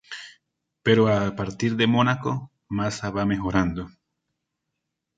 [0.85, 3.87] Pero a partir de Mónaco, Massa va mejorando.